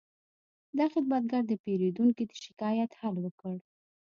[0.77, 3.55] دا خدمتګر د پیرودونکي د شکایت حل وکړ.